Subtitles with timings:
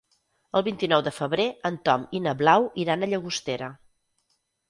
[0.59, 3.71] El vint-i-nou de febrer en Tom i na Blau iran a Llagostera.